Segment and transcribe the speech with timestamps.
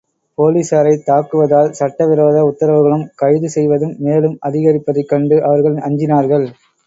[0.37, 6.47] போலிஸாரைத் தாக்குவதால் சட்ட விரோத உத்தரவுகளும், கைது செய்வதும் மேலும் அதிகரிப்பதைக் கண்டு அவர்கள் அஞ்சினார்கள்.